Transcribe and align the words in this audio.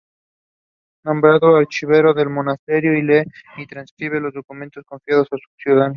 Nombrado 1.03 1.57
archivero 1.57 2.11
del 2.15 2.27
monasterio, 2.27 2.91
lee 2.93 3.23
y 3.57 3.67
transcribe 3.67 4.19
los 4.19 4.33
documentos 4.33 4.83
confiados 4.83 5.27
a 5.31 5.35
su 5.37 5.63
cuidado. 5.63 5.89